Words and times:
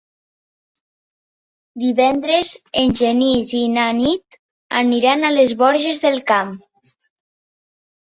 Divendres 1.83 2.55
en 2.85 2.97
Genís 3.03 3.53
i 3.61 3.63
na 3.77 3.85
Nit 4.01 4.41
aniran 4.83 5.25
a 5.25 5.35
les 5.39 5.57
Borges 5.65 6.05
del 6.09 6.23
Camp. 6.37 6.55